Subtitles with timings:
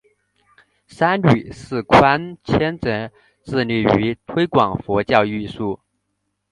[0.87, 3.11] 三女释宽谦则
[3.43, 5.79] 致力于推广佛教艺术。